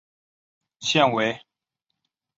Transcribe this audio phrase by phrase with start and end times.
[0.79, 1.47] 现为国定古迹。